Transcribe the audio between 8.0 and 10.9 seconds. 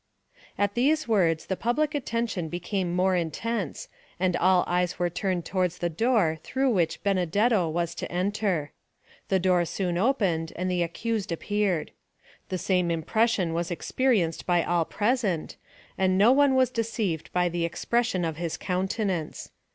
enter. The door soon opened and the